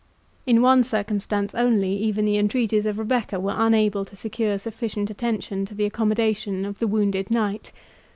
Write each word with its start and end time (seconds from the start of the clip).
In 0.47 0.63
one 0.63 0.83
circumstance 0.83 1.53
only 1.53 1.91
even 1.95 2.25
the 2.25 2.39
entreaties 2.39 2.87
of 2.87 2.97
Rebecca 2.97 3.39
were 3.39 3.53
unable 3.55 4.03
to 4.05 4.15
secure 4.15 4.57
sufficient 4.57 5.11
attention 5.11 5.63
to 5.67 5.75
the 5.75 5.85
accommodation 5.85 6.65
of 6.65 6.79
the 6.79 6.87
wounded 6.87 7.29
knight. 7.29 7.71